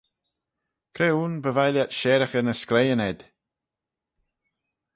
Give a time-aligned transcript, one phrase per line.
[0.95, 3.19] Cre ayn by vie lhiat sharaghey ny schleiyn ayd?